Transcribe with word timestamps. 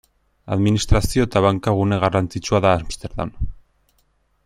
Administrazio 0.55 1.27
eta 1.27 1.43
banka 1.47 1.73
gune 1.81 1.99
garrantzitsua 2.05 2.63
da 2.67 2.73
Amsterdam. 2.79 3.37